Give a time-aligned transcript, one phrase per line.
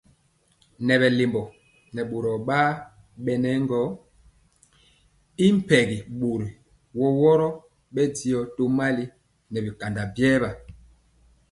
[0.85, 1.41] Nɛ bɛ lɛmbɔ
[1.93, 2.69] nɛ boro bar
[3.23, 3.81] bɛnɛ gkɔ
[5.45, 6.47] y mpegi boro
[7.21, 7.47] woro
[7.93, 9.05] bɛndiɔ tomali
[9.51, 10.49] nɛ bikanda biwa.